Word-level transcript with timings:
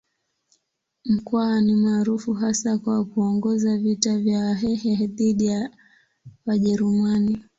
Mkwawa 1.05 1.61
ni 1.61 1.75
maarufu 1.75 2.33
hasa 2.33 2.77
kwa 2.77 3.05
kuongoza 3.05 3.77
vita 3.77 4.17
vya 4.17 4.39
Wahehe 4.39 5.07
dhidi 5.07 5.45
ya 5.45 5.71
Wajerumani. 6.45 7.43